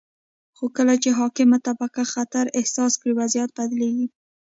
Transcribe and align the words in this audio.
خو 0.57 0.65
کله 0.77 0.93
چې 1.03 1.09
حاکمه 1.19 1.57
طبقه 1.67 2.03
خطر 2.13 2.45
احساس 2.59 2.93
کړي، 3.01 3.13
وضعیت 3.19 3.49
بدلیږي. 3.57 4.07